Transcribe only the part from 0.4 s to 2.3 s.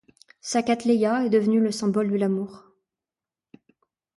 Cattleya, est devenue le symbole de